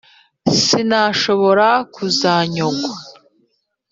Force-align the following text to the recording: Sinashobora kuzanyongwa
Sinashobora 0.61 1.67
kuzanyongwa 1.93 2.93